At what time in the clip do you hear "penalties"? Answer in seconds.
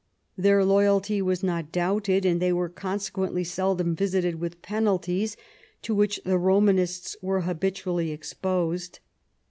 4.63-5.37